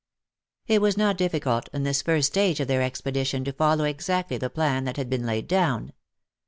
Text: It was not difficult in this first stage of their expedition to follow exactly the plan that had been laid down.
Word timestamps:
It 0.65 0.81
was 0.81 0.97
not 0.97 1.15
difficult 1.15 1.69
in 1.73 1.83
this 1.83 2.01
first 2.01 2.25
stage 2.29 2.59
of 2.59 2.67
their 2.67 2.81
expedition 2.81 3.43
to 3.43 3.53
follow 3.53 3.83
exactly 3.83 4.39
the 4.39 4.49
plan 4.49 4.85
that 4.85 4.97
had 4.97 5.11
been 5.11 5.27
laid 5.27 5.45
down. 5.47 5.93